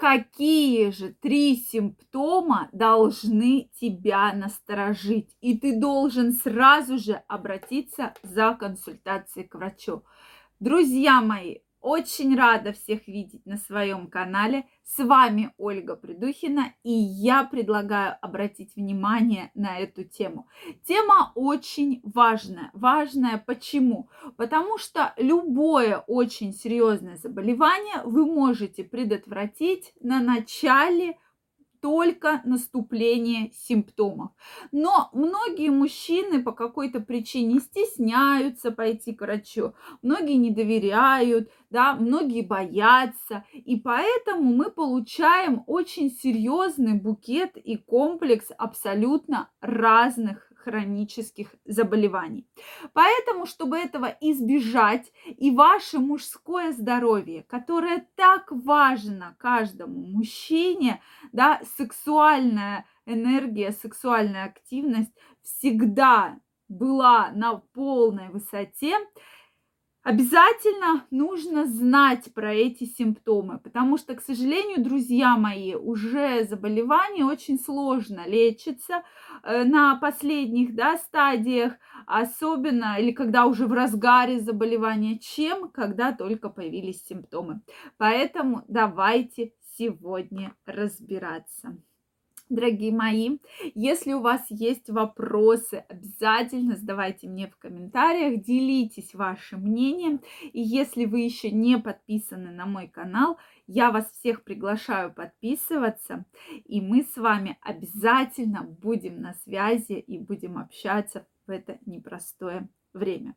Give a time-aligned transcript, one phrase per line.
[0.00, 5.36] какие же три симптома должны тебя насторожить.
[5.42, 10.02] И ты должен сразу же обратиться за консультацией к врачу.
[10.58, 14.66] Друзья мои, очень рада всех видеть на своем канале.
[14.84, 20.48] С вами Ольга Придухина, и я предлагаю обратить внимание на эту тему.
[20.86, 22.70] Тема очень важная.
[22.72, 24.08] Важная почему?
[24.36, 31.18] Потому что любое очень серьезное заболевание вы можете предотвратить на начале
[31.80, 34.30] только наступление симптомов.
[34.72, 42.42] Но многие мужчины по какой-то причине стесняются пойти к врачу, многие не доверяют, да, многие
[42.42, 52.46] боятся, и поэтому мы получаем очень серьезный букет и комплекс абсолютно разных хронических заболеваний.
[52.92, 61.00] Поэтому, чтобы этого избежать, и ваше мужское здоровье, которое так важно каждому мужчине,
[61.32, 68.96] да, сексуальная энергия, сексуальная активность всегда была на полной высоте,
[70.02, 77.58] Обязательно нужно знать про эти симптомы, потому что, к сожалению, друзья мои, уже заболевание очень
[77.60, 79.02] сложно лечится
[79.42, 81.74] э, на последних да, стадиях,
[82.06, 87.60] особенно или когда уже в разгаре заболевания, чем когда только появились симптомы.
[87.98, 91.76] Поэтому давайте сегодня разбираться.
[92.50, 93.38] Дорогие мои,
[93.76, 100.20] если у вас есть вопросы, обязательно задавайте мне в комментариях, делитесь вашим мнением.
[100.52, 106.24] И если вы еще не подписаны на мой канал, я вас всех приглашаю подписываться.
[106.64, 113.34] И мы с вами обязательно будем на связи и будем общаться в это непростое время.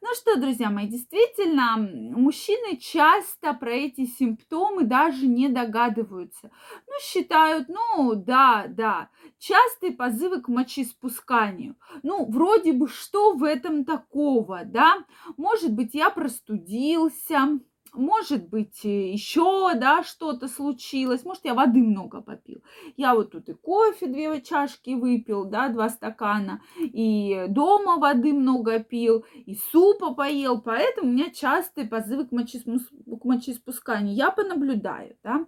[0.00, 6.50] Ну что, друзья мои, действительно, мужчины часто про эти симптомы даже не догадываются.
[6.86, 11.76] Ну, считают, ну, да, да, частые позывы к мочеиспусканию.
[12.02, 15.04] Ну, вроде бы, что в этом такого, да?
[15.36, 17.60] Может быть, я простудился,
[17.94, 21.24] может быть, э, еще, да, что-то случилось.
[21.24, 22.62] Может, я воды много попил.
[22.96, 26.62] Я вот тут и кофе две чашки выпил, да, два стакана.
[26.78, 30.60] И дома воды много пил, и супа поел.
[30.60, 32.82] Поэтому у меня частые позывы к, мочеиспус...
[32.88, 34.14] к мочеиспусканию.
[34.14, 35.46] Я понаблюдаю, да.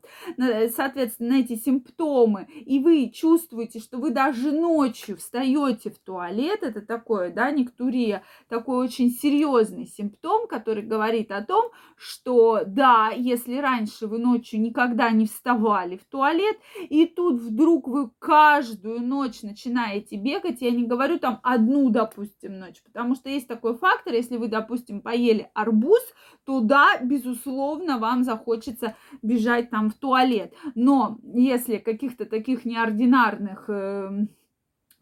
[0.75, 2.49] Соответственно, эти симптомы.
[2.67, 6.63] И вы чувствуете, что вы даже ночью встаете в туалет.
[6.63, 8.23] Это такое, да, нектурия.
[8.49, 14.59] Такой очень серьезный симптом, который говорит о том, что что да, если раньше вы ночью
[14.61, 16.57] никогда не вставали в туалет,
[16.89, 22.83] и тут вдруг вы каждую ночь начинаете бегать, я не говорю там одну, допустим, ночь,
[22.83, 26.01] потому что есть такой фактор, если вы, допустим, поели арбуз,
[26.45, 30.55] то да, безусловно, вам захочется бежать там в туалет.
[30.75, 34.27] Но если каких-то таких неординарных э,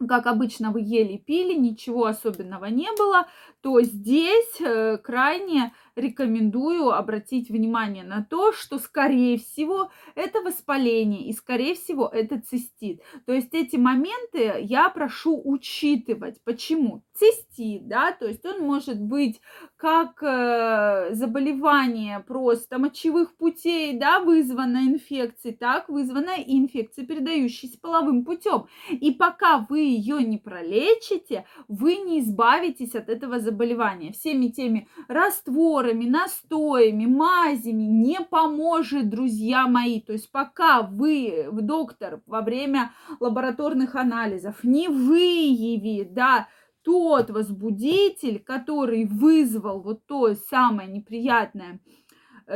[0.07, 3.27] как обычно вы ели, пили, ничего особенного не было,
[3.61, 11.33] то здесь э, крайне рекомендую обратить внимание на то, что, скорее всего, это воспаление и,
[11.33, 13.01] скорее всего, это цистит.
[13.25, 16.41] То есть эти моменты я прошу учитывать.
[16.43, 17.03] Почему?
[17.13, 19.39] Цистит, да, то есть он может быть
[19.77, 28.67] как э, заболевание просто мочевых путей, да, вызванное инфекцией, так вызванная инфекция, передающаяся половым путем.
[28.89, 34.11] И пока вы ее не пролечите, вы не избавитесь от этого заболевания.
[34.11, 40.01] Всеми теми растворами, настоями, мазями не поможет, друзья мои.
[40.01, 46.47] То есть пока вы, доктор, во время лабораторных анализов не выявит, да,
[46.83, 52.00] тот возбудитель, который вызвал вот то самое неприятное Э,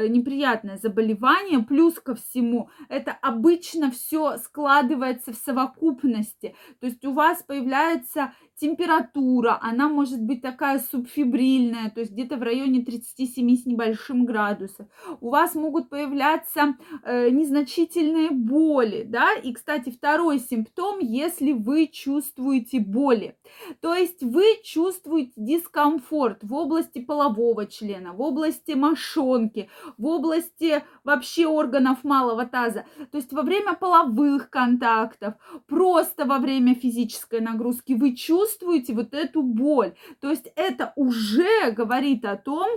[0.07, 6.56] неприятное заболевание, плюс ко всему, это обычно все складывается в совокупности.
[6.79, 12.43] То есть у вас появляется температура, она может быть такая субфибрильная, то есть где-то в
[12.43, 14.88] районе 37 с небольшим градусов.
[15.19, 22.80] У вас могут появляться э, незначительные боли, да, и, кстати, второй симптом, если вы чувствуете
[22.80, 23.38] боли,
[23.81, 31.45] то есть вы чувствуете дискомфорт в области полового члена, в области мошонки, в области вообще
[31.45, 35.33] органов малого таза, то есть во время половых контактов,
[35.68, 39.94] просто во время физической нагрузки вы чувствуете чувствуете вот эту боль.
[40.19, 42.68] То есть это уже говорит о том,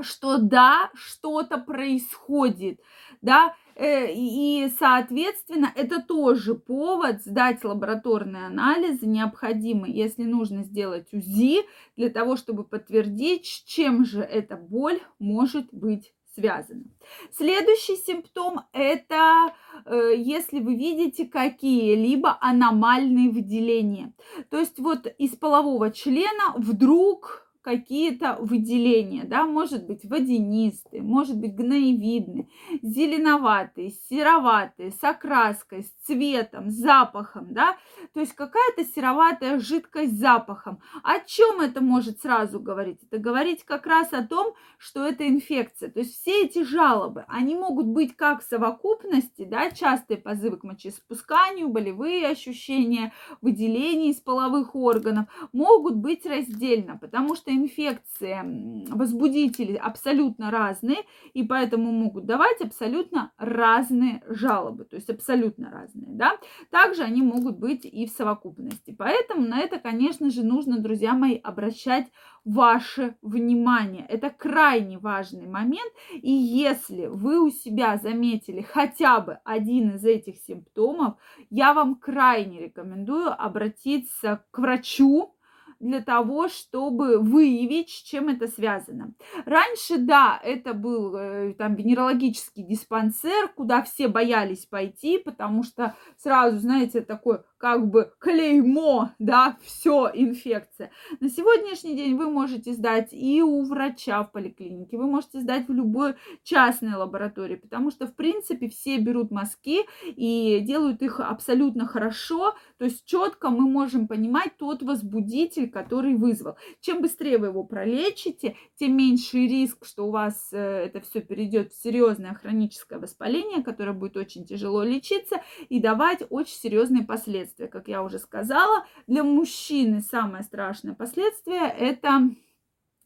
[0.00, 2.80] что да, что-то происходит,
[3.22, 11.62] да, э, и, соответственно, это тоже повод сдать лабораторные анализы необходимы, если нужно сделать УЗИ
[11.96, 16.84] для того, чтобы подтвердить, с чем же эта боль может быть связано.
[17.32, 19.54] Следующий симптом– это
[19.88, 24.12] если вы видите какие-либо аномальные выделения.
[24.50, 31.56] То есть вот из полового члена вдруг какие-то выделения, да, может быть водянистые, может быть
[31.56, 32.48] гноевидные,
[32.80, 37.76] зеленоватые, сероватые, с окраской, с цветом, с запахом, да,
[38.14, 40.78] то есть какая-то сероватая жидкость с запахом.
[41.02, 43.00] О чем это может сразу говорить?
[43.02, 45.90] Это говорить как раз о том, что это инфекция.
[45.90, 50.62] То есть все эти жалобы, они могут быть как в совокупности, да, частые позывы к
[50.62, 60.50] мочеиспусканию, болевые ощущения, выделения из половых органов, могут быть раздельно, потому что инфекции, возбудители абсолютно
[60.50, 60.98] разные,
[61.34, 66.38] и поэтому могут давать абсолютно разные жалобы, то есть абсолютно разные, да.
[66.70, 68.94] Также они могут быть и в совокупности.
[68.96, 72.06] Поэтому на это, конечно же, нужно, друзья мои, обращать
[72.46, 74.06] ваше внимание.
[74.08, 75.92] Это крайне важный момент.
[76.12, 81.14] И если вы у себя заметили хотя бы один из этих симптомов,
[81.50, 85.34] я вам крайне рекомендую обратиться к врачу,
[85.80, 89.12] для того, чтобы выявить, с чем это связано.
[89.44, 96.58] Раньше, да, это был э, там венерологический диспансер, куда все боялись пойти, потому что сразу,
[96.58, 100.90] знаете, такой как бы клеймо, да, все, инфекция.
[101.20, 105.72] На сегодняшний день вы можете сдать и у врача в поликлинике, вы можете сдать в
[105.72, 112.54] любой частной лаборатории, потому что, в принципе, все берут мазки и делают их абсолютно хорошо,
[112.78, 116.56] то есть четко мы можем понимать тот возбудитель, который вызвал.
[116.80, 121.72] Чем быстрее вы его пролечите, тем меньше риск, что у вас э, это все перейдет
[121.72, 127.88] в серьезное хроническое воспаление, которое будет очень тяжело лечиться и давать очень серьезные последствия, как
[127.88, 128.86] я уже сказала.
[129.06, 132.30] Для мужчины самое страшное последствие– это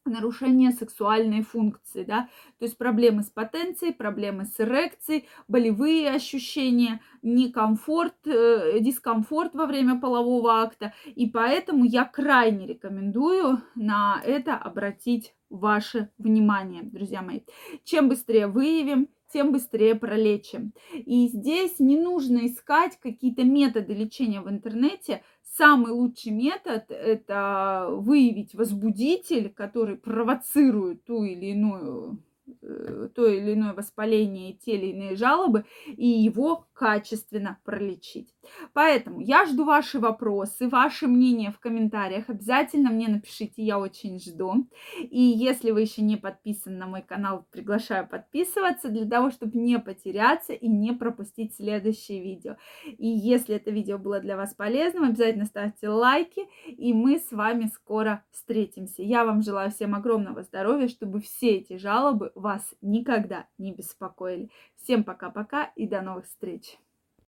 [0.04, 8.14] нарушение сексуальной функции, да, то есть проблемы с потенцией, проблемы с эрекцией, болевые ощущения, некомфорт,
[8.26, 16.10] э, дискомфорт во время полового акта, и поэтому я крайне рекомендую на это обратить ваше
[16.18, 17.40] внимание, друзья мои.
[17.84, 20.72] Чем быстрее выявим, тем быстрее пролечим.
[20.92, 25.22] И здесь не нужно искать какие-то методы лечения в интернете.
[25.56, 32.20] Самый лучший метод– это выявить возбудитель, который провоцирует ту или иную
[32.62, 38.34] Э, то или иное воспаление и те или иные жалобы, и его качественно пролечить.
[38.72, 42.30] Поэтому я жду ваши вопросы, ваши мнения в комментариях.
[42.30, 44.66] Обязательно мне напишите, я очень жду.
[44.98, 49.78] И если вы еще не подписаны на мой канал, приглашаю подписываться для того, чтобы не
[49.78, 52.56] потеряться и не пропустить следующие видео.
[52.86, 57.66] И если это видео было для вас полезным, обязательно ставьте лайки, и мы с вами
[57.66, 59.02] скоро встретимся.
[59.02, 64.48] Я вам желаю всем огромного здоровья, чтобы все эти жалобы вас никогда не беспокоили.
[64.82, 66.69] Всем пока-пока и до новых встреч!